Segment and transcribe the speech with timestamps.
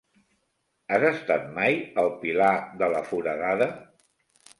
[0.95, 3.69] Has estat mai al Pilar de la Foradada?